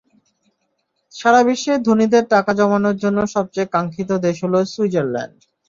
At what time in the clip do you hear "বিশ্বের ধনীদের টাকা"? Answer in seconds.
1.47-2.51